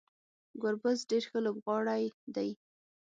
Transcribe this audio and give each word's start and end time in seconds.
ګربز 0.61 0.99
ډیر 1.09 1.23
ښه 1.29 1.39
لوبغاړی 1.45 2.03
دی 2.35 2.49